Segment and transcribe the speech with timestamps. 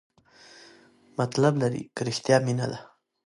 [1.19, 2.79] مطلب لري که رښتیا مینه ده؟